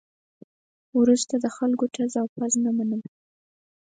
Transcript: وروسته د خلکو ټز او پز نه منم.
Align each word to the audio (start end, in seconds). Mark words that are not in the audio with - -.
وروسته 0.99 1.33
د 1.39 1.45
خلکو 1.57 1.85
ټز 1.95 2.13
او 2.21 2.27
پز 2.35 2.53
نه 2.65 2.71
منم. 2.77 3.01